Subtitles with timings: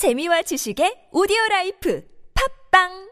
[0.00, 2.02] 재미와 지식의 오디오 라이프
[2.72, 3.10] 팝빵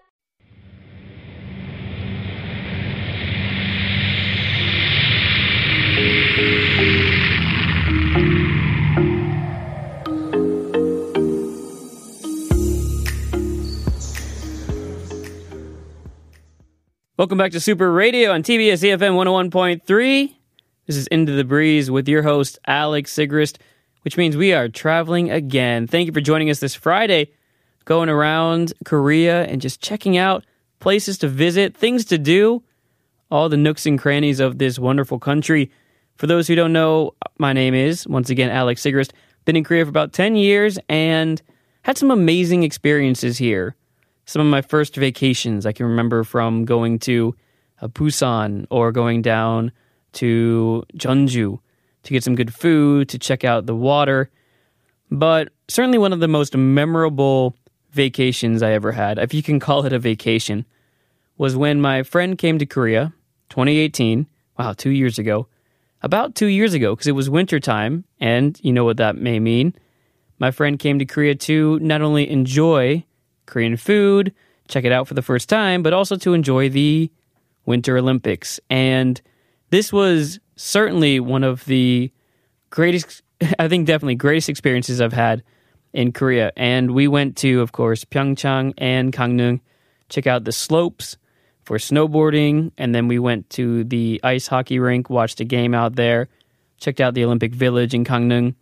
[17.18, 20.34] Welcome back to Super Radio on TBS EFM 101.3.
[20.86, 23.58] This is Into the Breeze with your host, Alex Sigrist,
[24.08, 25.86] which means we are traveling again.
[25.86, 27.30] Thank you for joining us this Friday,
[27.84, 30.46] going around Korea and just checking out
[30.80, 32.62] places to visit, things to do,
[33.30, 35.70] all the nooks and crannies of this wonderful country.
[36.16, 39.10] For those who don't know, my name is, once again, Alex Sigrist.
[39.44, 41.42] Been in Korea for about 10 years and
[41.82, 43.76] had some amazing experiences here
[44.24, 47.34] some of my first vacations I can remember from going to
[47.82, 49.70] uh, Busan or going down
[50.14, 51.60] to Jeonju
[52.08, 54.30] to get some good food, to check out the water.
[55.10, 57.54] But certainly one of the most memorable
[57.92, 60.64] vacations I ever had, if you can call it a vacation,
[61.36, 63.12] was when my friend came to Korea,
[63.50, 64.26] 2018.
[64.58, 65.46] Wow, two years ago.
[66.02, 69.74] About two years ago, because it was wintertime, and you know what that may mean.
[70.38, 73.04] My friend came to Korea to not only enjoy
[73.46, 74.32] Korean food,
[74.68, 77.10] check it out for the first time, but also to enjoy the
[77.66, 78.60] Winter Olympics.
[78.70, 79.20] And
[79.70, 82.12] this was certainly one of the
[82.70, 83.22] greatest,
[83.58, 85.42] I think definitely greatest experiences I've had
[85.92, 86.52] in Korea.
[86.56, 89.60] And we went to, of course, Pyeongchang and Gangneung,
[90.08, 91.16] check out the slopes
[91.62, 92.72] for snowboarding.
[92.78, 96.28] And then we went to the ice hockey rink, watched a game out there,
[96.78, 98.54] checked out the Olympic Village in Gangneung,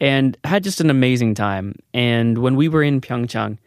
[0.00, 1.76] and had just an amazing time.
[1.94, 3.58] And when we were in Pyeongchang,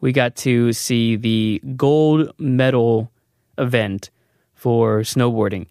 [0.00, 3.10] we got to see the gold medal
[3.56, 4.10] event
[4.54, 5.66] for snowboarding.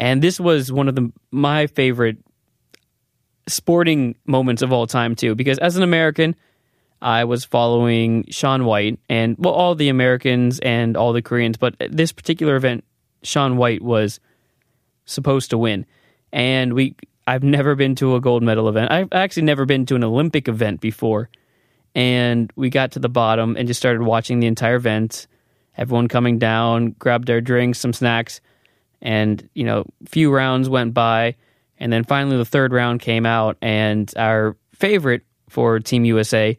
[0.00, 2.16] And this was one of the my favorite
[3.46, 6.34] sporting moments of all time too because as an American
[7.02, 11.74] I was following Shaun White and well all the Americans and all the Koreans but
[11.90, 12.84] this particular event
[13.22, 14.20] Shaun White was
[15.04, 15.84] supposed to win.
[16.32, 16.94] And we
[17.26, 18.90] I've never been to a gold medal event.
[18.90, 21.28] I've actually never been to an Olympic event before
[21.94, 25.26] and we got to the bottom and just started watching the entire event.
[25.76, 28.40] Everyone coming down, grabbed their drinks, some snacks,
[29.02, 31.36] and you know, few rounds went by,
[31.78, 36.58] and then finally the third round came out, and our favorite for Team USA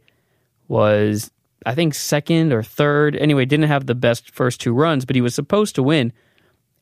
[0.67, 1.31] was
[1.65, 3.15] I think second or third.
[3.15, 6.13] Anyway, didn't have the best first two runs, but he was supposed to win,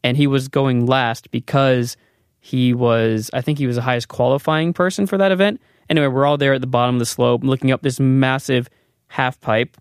[0.04, 1.98] and he was going last because
[2.40, 5.60] he was I think he was the highest qualifying person for that event
[5.90, 8.70] Anyway, we're all there at the bottom of the slope, looking up this massive
[9.08, 9.76] half pipe,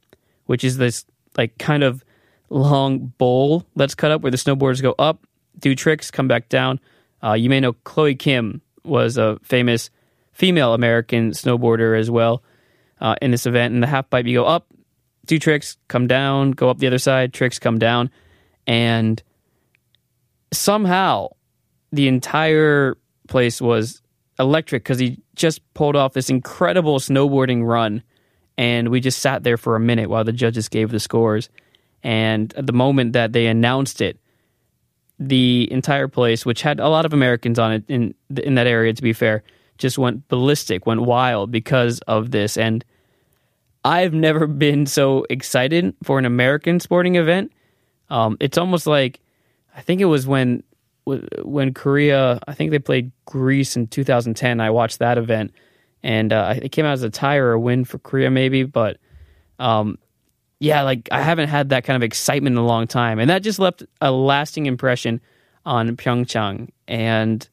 [0.46, 1.04] which is this
[1.36, 2.02] like kind of
[2.48, 5.26] long bowl that's cut up where the snowboards go up,
[5.58, 6.80] do tricks, come back down.
[7.22, 9.91] Uh, you may know Chloe Kim was a famous
[10.32, 12.42] female American snowboarder as well
[13.00, 13.74] uh, in this event.
[13.74, 14.66] In the half pipe, you go up,
[15.26, 18.10] do tricks, come down, go up the other side, tricks, come down,
[18.66, 19.22] and
[20.52, 21.28] somehow
[21.92, 22.96] the entire
[23.28, 24.02] place was
[24.38, 28.02] electric because he just pulled off this incredible snowboarding run.
[28.56, 31.48] And we just sat there for a minute while the judges gave the scores.
[32.02, 34.19] And at the moment that they announced it,
[35.18, 38.92] the entire place, which had a lot of Americans on it in in that area,
[38.92, 39.42] to be fair,
[39.76, 42.56] just went ballistic, went wild because of this.
[42.56, 42.84] And
[43.84, 47.52] I've never been so excited for an American sporting event.
[48.10, 49.20] Um, it's almost like
[49.76, 50.62] I think it was when
[51.42, 54.60] when Korea, I think they played Greece in 2010.
[54.60, 55.52] I watched that event,
[56.02, 58.64] and uh, it came out as a tie or a win for Korea, maybe.
[58.64, 58.98] But
[59.58, 59.98] um,
[60.60, 63.42] yeah, like I haven't had that kind of excitement in a long time, and that
[63.42, 65.20] just left a lasting impression
[65.64, 66.69] on Pyeongchang.
[66.86, 67.48] And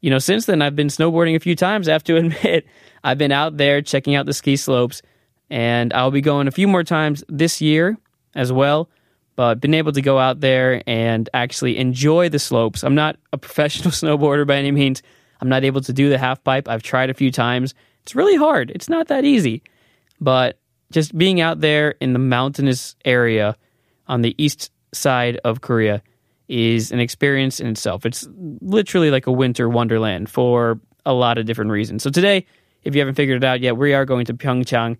[0.00, 1.88] you know, since then I've been snowboarding a few times.
[1.88, 2.66] I have to admit,
[3.04, 5.02] I've been out there checking out the ski slopes,
[5.50, 7.96] and I'll be going a few more times this year
[8.34, 8.88] as well
[9.36, 12.82] but been able to go out there and actually enjoy the slopes.
[12.84, 15.02] I'm not a professional snowboarder by any means.
[15.40, 16.68] I'm not able to do the half pipe.
[16.68, 17.74] I've tried a few times.
[18.02, 18.70] It's really hard.
[18.70, 19.62] It's not that easy.
[20.20, 20.58] But
[20.92, 23.56] just being out there in the mountainous area
[24.06, 26.02] on the east side of Korea
[26.48, 28.04] is an experience in itself.
[28.04, 28.28] It's
[28.60, 32.02] literally like a winter wonderland for a lot of different reasons.
[32.02, 32.46] So today,
[32.82, 34.96] if you haven't figured it out yet, we are going to Pyeongchang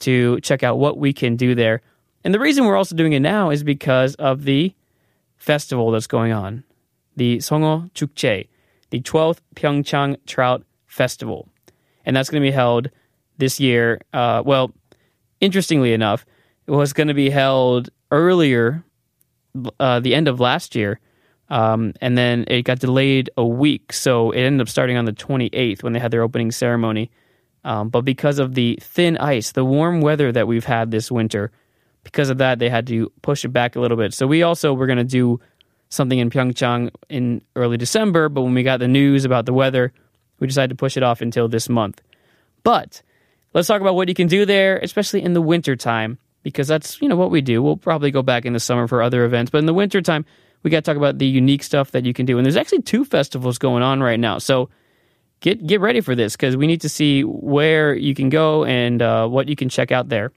[0.00, 1.80] to check out what we can do there.
[2.24, 4.74] And the reason we're also doing it now is because of the
[5.36, 6.64] festival that's going on,
[7.16, 8.48] the Songo Chukche,
[8.90, 11.48] the 12th Pyeongchang Trout Festival.
[12.04, 12.90] And that's going to be held
[13.38, 14.00] this year.
[14.12, 14.72] Uh, well,
[15.40, 16.24] interestingly enough,
[16.66, 18.84] it was going to be held earlier,
[19.78, 21.00] uh, the end of last year,
[21.48, 23.92] um, and then it got delayed a week.
[23.92, 27.10] So it ended up starting on the 28th when they had their opening ceremony.
[27.64, 31.50] Um, but because of the thin ice, the warm weather that we've had this winter,
[32.04, 34.14] because of that, they had to push it back a little bit.
[34.14, 35.40] So we also were going to do
[35.90, 39.92] something in Pyeongchang in early December, but when we got the news about the weather,
[40.38, 42.00] we decided to push it off until this month.
[42.62, 43.02] But
[43.54, 47.00] let's talk about what you can do there, especially in the winter time, because that's
[47.00, 47.62] you know what we do.
[47.62, 50.24] We'll probably go back in the summer for other events, but in the winter time,
[50.62, 52.38] we got to talk about the unique stuff that you can do.
[52.38, 54.70] And there's actually two festivals going on right now, so
[55.40, 59.02] get get ready for this because we need to see where you can go and
[59.02, 60.32] uh, what you can check out there.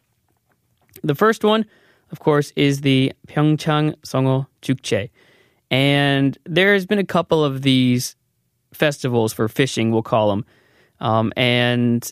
[1.03, 1.65] The first one,
[2.11, 5.09] of course, is the Pyeongchang Songo Jukje.
[5.69, 8.15] And there's been a couple of these
[8.73, 10.45] festivals for fishing, we'll call them.
[10.99, 12.09] Um, and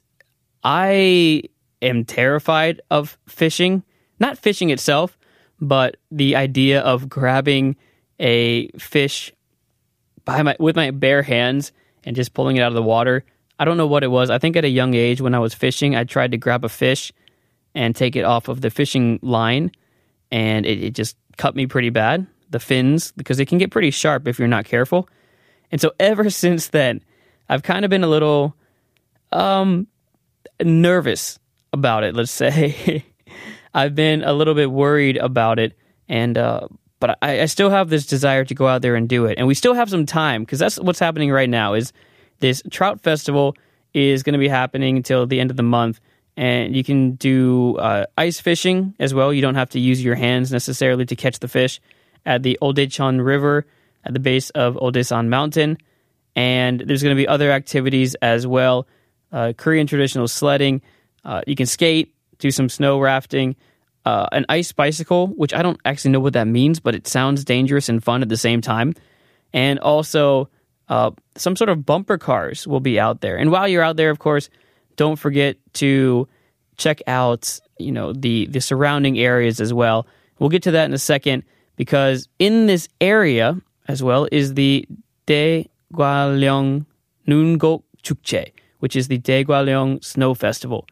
[0.63, 1.43] I
[1.81, 3.83] am terrified of fishing,
[4.19, 5.17] not fishing itself,
[5.59, 7.75] but the idea of grabbing
[8.19, 9.31] a fish
[10.25, 11.71] by my with my bare hands
[12.03, 13.23] and just pulling it out of the water.
[13.59, 14.29] I don't know what it was.
[14.29, 16.69] I think at a young age when I was fishing, I tried to grab a
[16.69, 17.11] fish
[17.75, 19.71] and take it off of the fishing line,
[20.31, 22.27] and it, it just cut me pretty bad.
[22.49, 25.07] The fins, because it can get pretty sharp if you're not careful.
[25.71, 27.03] And so ever since then,
[27.49, 28.55] I've kind of been a little
[29.31, 29.87] um,
[30.65, 31.39] nervous
[31.73, 33.05] about it, let's say.
[33.73, 35.73] I've been a little bit worried about it,
[36.09, 36.67] and uh,
[36.99, 39.47] but I, I, still have this desire to go out there and do it, and
[39.47, 41.73] we still have some time because that's what's happening right now.
[41.73, 41.93] Is
[42.39, 43.55] this trout festival
[43.93, 46.01] is going to be happening until the end of the month,
[46.35, 49.31] and you can do uh, ice fishing as well.
[49.31, 51.79] You don't have to use your hands necessarily to catch the fish
[52.25, 53.65] at the Odaecheon River
[54.03, 55.77] at the base of Odaesan Mountain.
[56.35, 58.87] And there's going to be other activities as well
[59.31, 60.81] uh, Korean traditional sledding.
[61.23, 63.55] Uh, you can skate, do some snow rafting,
[64.05, 67.45] uh, an ice bicycle, which I don't actually know what that means, but it sounds
[67.45, 68.93] dangerous and fun at the same time.
[69.53, 70.49] And also,
[70.89, 73.37] uh, some sort of bumper cars will be out there.
[73.37, 74.49] And while you're out there, of course,
[74.95, 76.27] don't forget to
[76.77, 80.07] check out you know the the surrounding areas as well.
[80.39, 81.43] We'll get to that in a second
[81.75, 84.87] because in this area as well is the
[85.27, 86.85] Daegwallyeong
[87.27, 88.51] Noongok Jukje,
[88.81, 90.85] which is the Daegwallyeong Snow Festival.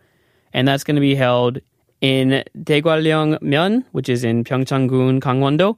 [0.53, 1.59] And that's going to be held
[2.01, 5.77] in Daegwallyeong Myeon, which is in Pyeongchang-gun, Gangwon-do.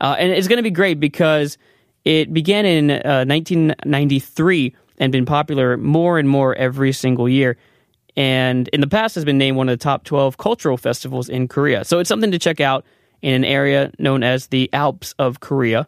[0.00, 1.58] Uh, and it's going to be great because
[2.04, 7.56] it began in uh, 1993 and been popular more and more every single year.
[8.16, 11.48] And in the past has been named one of the top 12 cultural festivals in
[11.48, 11.84] Korea.
[11.84, 12.84] So it's something to check out
[13.22, 15.86] in an area known as the Alps of Korea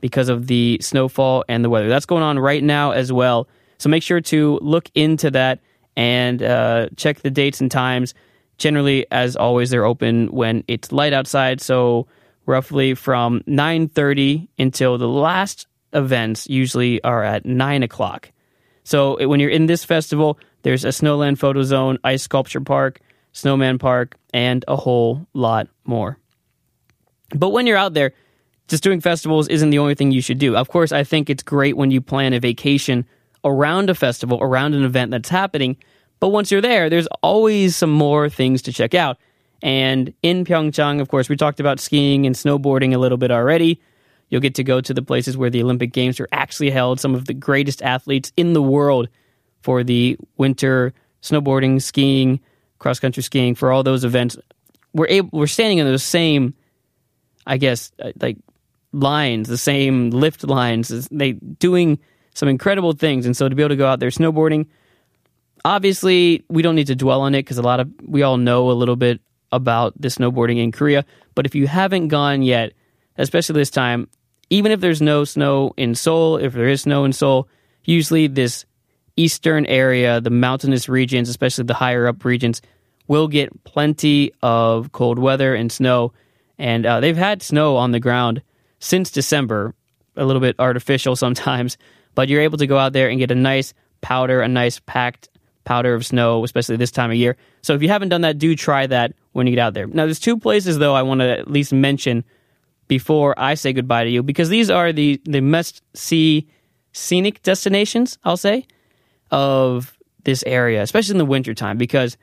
[0.00, 1.88] because of the snowfall and the weather.
[1.88, 3.48] That's going on right now as well.
[3.78, 5.60] So make sure to look into that
[5.96, 8.14] and uh, check the dates and times.
[8.58, 11.60] Generally, as always, they're open when it's light outside.
[11.60, 12.06] So
[12.46, 18.30] roughly from 9.30 until the last events usually are at 9 o'clock.
[18.84, 23.00] So when you're in this festival, there's a Snowland photo zone, ice sculpture park,
[23.32, 26.18] snowman park, and a whole lot more.
[27.34, 28.12] But when you're out there,
[28.68, 30.56] just doing festivals isn't the only thing you should do.
[30.56, 33.06] Of course, I think it's great when you plan a vacation
[33.44, 35.76] around a festival, around an event that's happening.
[36.20, 39.18] But once you're there, there's always some more things to check out.
[39.62, 43.80] And in Pyeongchang, of course, we talked about skiing and snowboarding a little bit already.
[44.28, 47.14] You'll get to go to the places where the Olympic Games are actually held, some
[47.14, 49.08] of the greatest athletes in the world
[49.62, 50.92] for the winter
[51.22, 52.40] snowboarding, skiing,
[52.78, 54.36] cross country skiing, for all those events.
[54.92, 56.54] We're able, we're standing in those same
[57.46, 58.38] I guess, uh, like
[58.92, 61.08] lines, the same lift lines.
[61.10, 61.98] They doing
[62.34, 64.66] some incredible things, and so to be able to go out there snowboarding,
[65.64, 68.70] obviously we don't need to dwell on it because a lot of we all know
[68.70, 69.20] a little bit
[69.52, 71.04] about the snowboarding in Korea.
[71.34, 72.72] But if you haven't gone yet,
[73.16, 74.08] especially this time,
[74.50, 77.48] even if there's no snow in Seoul, if there is snow in Seoul,
[77.84, 78.66] usually this
[79.16, 82.60] eastern area, the mountainous regions, especially the higher up regions,
[83.06, 86.12] will get plenty of cold weather and snow
[86.58, 88.42] and uh, they've had snow on the ground
[88.78, 89.74] since December,
[90.16, 91.76] a little bit artificial sometimes,
[92.14, 95.28] but you're able to go out there and get a nice powder, a nice packed
[95.64, 97.36] powder of snow, especially this time of year.
[97.62, 99.86] So if you haven't done that, do try that when you get out there.
[99.86, 102.24] Now, there's two places though I want to at least mention
[102.86, 106.48] before I say goodbye to you because these are the the must see
[106.92, 108.18] scenic destinations.
[108.24, 108.66] I'll say
[109.30, 112.16] of this area, especially in the wintertime, because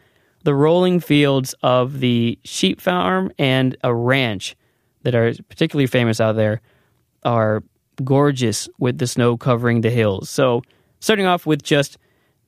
[0.43, 4.55] the rolling fields of the sheep farm and a ranch
[5.03, 6.61] that are particularly famous out there
[7.23, 7.63] are
[8.03, 10.29] gorgeous with the snow covering the hills.
[10.29, 10.61] So,
[10.99, 11.97] starting off with just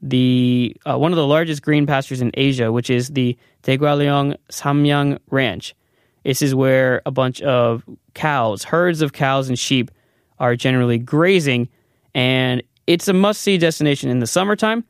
[0.02, 5.20] the uh, one of the largest green pastures in Asia, which is the Daegwallyeong Samyang
[5.30, 5.76] Ranch.
[6.24, 7.84] This is where a bunch of
[8.14, 9.92] cows, herds of cows and sheep,
[10.40, 11.70] are generally grazing,
[12.14, 14.84] and it's a must-see destination in the summertime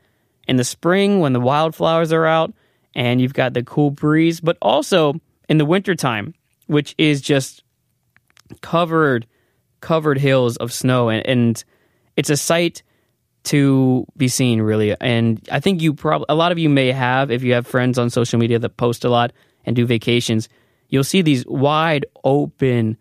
[0.47, 2.53] in the spring when the wildflowers are out
[2.95, 5.15] and you've got the cool breeze, but also
[5.49, 6.33] in the wintertime,
[6.67, 7.63] which is just
[8.61, 9.25] covered
[9.83, 11.63] covered hills of snow and, and
[12.15, 12.81] it's a sight
[13.43, 14.95] to be seen really.
[15.01, 17.97] And i think you probably a lot of you may have if you have friends
[17.99, 19.33] on social media that post a lot
[19.65, 20.49] and do vacations
[20.89, 22.97] you'll see these wide open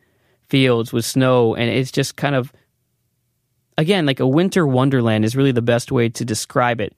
[0.48, 2.52] fields with snow and it's just kind of
[3.78, 6.94] again like a winter wonderland is really the best way to describe it.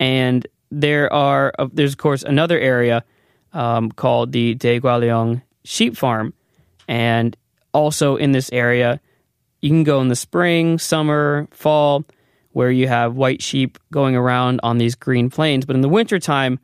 [0.00, 3.04] And there are uh, there's of course another area
[3.52, 6.34] um, called the Daegwallyeong sheep farm
[6.88, 7.36] and
[7.74, 9.00] also in this area
[9.64, 12.04] you can go in the spring summer fall
[12.52, 15.64] where you have white sheep going around on these green plains.
[15.64, 16.60] But in the wintertime,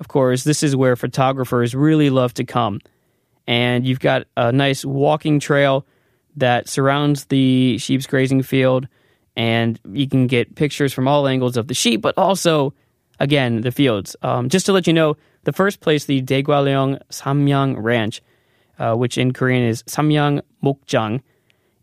[0.00, 2.80] of course, this is where photographers really love to come.
[3.46, 5.86] And you've got a nice walking trail
[6.38, 8.88] that surrounds the sheep's grazing field,
[9.36, 12.74] and you can get pictures from all angles of the sheep, but also,
[13.20, 14.16] again, the fields.
[14.22, 18.22] Um, just to let you know, the first place, the Daegwallyeong Samyang Ranch,
[18.80, 21.20] uh, which in Korean is Samyang Mokjang,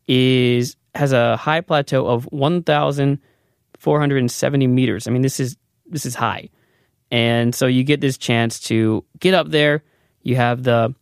[0.08, 5.08] is has a high plateau of 1,470 meters.
[5.08, 6.50] I mean, this is this is high,
[7.12, 9.84] and so you get this chance to get up there.
[10.24, 10.96] You have the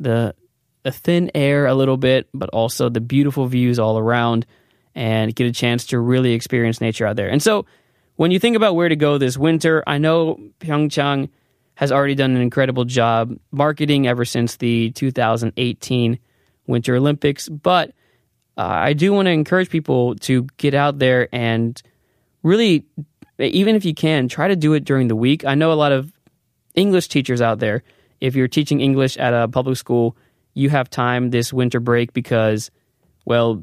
[0.00, 0.34] the
[0.82, 4.46] the thin air a little bit, but also the beautiful views all around,
[4.94, 7.28] and get a chance to really experience nature out there.
[7.28, 7.66] And so,
[8.16, 11.28] when you think about where to go this winter, I know Pyeongchang
[11.74, 16.18] has already done an incredible job marketing ever since the 2018
[16.66, 17.90] Winter Olympics, but
[18.56, 21.80] uh, I do want to encourage people to get out there and
[22.42, 22.84] really,
[23.38, 25.44] even if you can, try to do it during the week.
[25.44, 26.12] I know a lot of
[26.74, 27.82] English teachers out there.
[28.20, 30.16] If you're teaching English at a public school,
[30.54, 32.70] you have time this winter break because,
[33.24, 33.62] well,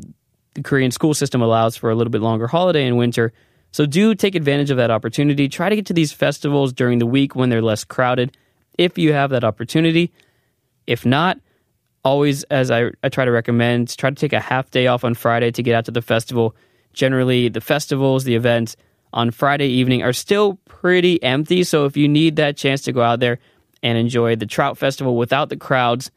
[0.54, 3.32] the Korean school system allows for a little bit longer holiday in winter.
[3.72, 5.48] So do take advantage of that opportunity.
[5.48, 8.36] Try to get to these festivals during the week when they're less crowded
[8.78, 10.12] if you have that opportunity.
[10.88, 11.40] If not,
[12.04, 15.14] always, as I, I try to recommend, try to take a half day off on
[15.14, 16.56] Friday to get out to the festival
[16.94, 18.76] generally the festivals, the events
[19.14, 21.64] on Friday evening are still pretty empty.
[21.64, 23.40] So if you need that chance to go out there
[23.84, 26.12] and enjoy the Trout Festival without the crowds,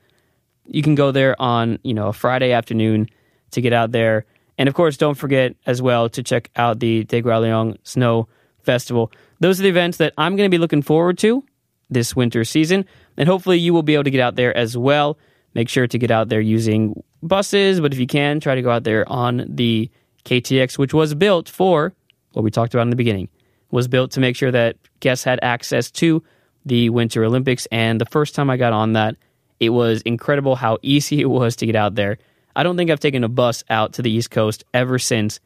[0.67, 3.09] you can go there on, you know, a Friday afternoon
[3.53, 4.27] to get out there.
[4.59, 8.29] And of course, don't forget as well to check out the Daegwallyeong Snow
[8.63, 9.13] Festival.
[9.41, 11.45] Those are the events that I'm going to be looking forward to
[11.91, 12.85] this winter season.
[13.17, 15.19] And hopefully you will be able to get out there as well.
[15.55, 18.71] Make sure to get out there using buses, but if you can, try to go
[18.71, 19.91] out there on the
[20.25, 21.93] KTX, which was built for
[22.33, 23.29] what we talked about in the beginning,
[23.71, 26.23] was built to make sure that guests had access to
[26.67, 27.67] the Winter Olympics.
[27.67, 29.17] And the first time I got on that,
[29.61, 32.19] it was incredible how easy it was to get out there.
[32.57, 35.41] I don't think I've taken a bus out to the East Coast ever since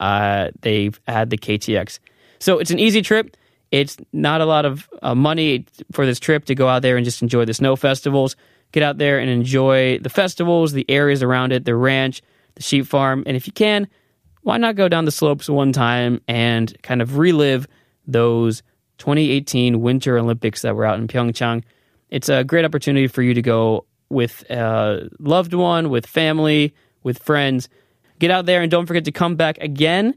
[0.00, 1.98] uh, they've had the KTX.
[2.38, 3.36] So it's an easy trip.
[3.70, 7.04] It's not a lot of uh, money for this trip to go out there and
[7.04, 8.36] just enjoy the snow festivals.
[8.72, 12.22] Get out there and enjoy the festivals, the areas around it, the ranch,
[12.54, 13.22] the sheep farm.
[13.26, 13.88] And if you can,
[14.42, 17.66] why not go down the slopes one time and kind of relive
[18.06, 18.62] those
[18.98, 21.64] 2018 Winter Olympics that were out in Pyeongchang?
[22.10, 27.18] It's a great opportunity for you to go with a loved one, with family, with
[27.18, 27.68] friends.
[28.18, 30.14] Get out there and don't forget to come back again.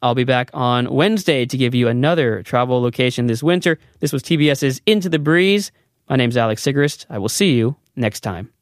[0.00, 3.78] I'll be back on Wednesday to give you another travel location this winter.
[4.00, 5.70] This was TBS's Into the Breeze.
[6.08, 7.06] My name's Alex Sigrist.
[7.08, 8.52] I will see you next time.